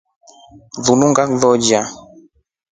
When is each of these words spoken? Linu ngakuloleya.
Linu 0.83 1.05
ngakuloleya. 1.11 1.81